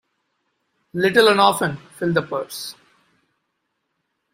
[0.93, 2.73] Little and often fill the purse.